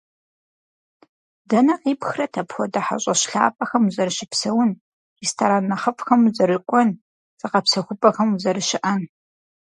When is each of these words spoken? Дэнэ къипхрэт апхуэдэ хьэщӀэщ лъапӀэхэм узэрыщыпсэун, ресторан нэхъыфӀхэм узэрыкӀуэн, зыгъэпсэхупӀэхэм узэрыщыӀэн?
Дэнэ 1.49 1.75
къипхрэт 1.81 2.33
апхуэдэ 2.41 2.81
хьэщӀэщ 2.85 3.21
лъапӀэхэм 3.31 3.83
узэрыщыпсэун, 3.87 4.71
ресторан 5.21 5.63
нэхъыфӀхэм 5.69 6.21
узэрыкӀуэн, 6.27 6.89
зыгъэпсэхупӀэхэм 7.39 8.29
узэрыщыӀэн? 8.35 9.01